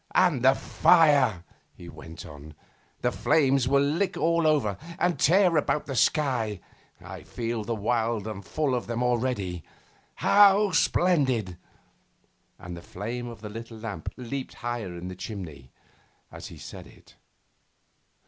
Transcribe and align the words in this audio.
'And 0.15 0.41
the 0.41 0.55
fire!' 0.55 1.43
he 1.75 1.87
went 1.87 2.25
on. 2.25 2.55
'The 3.01 3.11
flames 3.11 3.67
will 3.67 3.83
lick 3.83 4.17
all 4.17 4.47
over, 4.47 4.75
and 4.97 5.19
tear 5.19 5.57
about 5.57 5.85
the 5.85 5.95
sky. 5.95 6.59
I 6.99 7.21
feel 7.21 7.61
wild 7.65 8.25
and 8.25 8.43
full 8.43 8.73
of 8.73 8.87
them 8.87 9.03
already! 9.03 9.63
How 10.15 10.71
splendid!' 10.71 11.55
And 12.57 12.75
the 12.75 12.81
flame 12.81 13.27
of 13.27 13.41
the 13.41 13.49
little 13.49 13.77
lamp 13.77 14.11
leaped 14.17 14.55
higher 14.55 14.95
in 14.97 15.07
the 15.07 15.15
chimney 15.15 15.69
as 16.31 16.47
he 16.47 16.57
said 16.57 16.87
it. 16.87 17.15